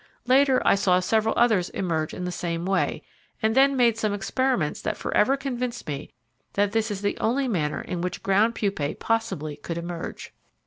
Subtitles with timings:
[0.25, 3.03] Later I saw several others emerge in the same way,
[3.39, 6.11] and then made some experiments that forever convinced me
[6.53, 10.33] that this is the only manner in which ground pupae possibly could emerge.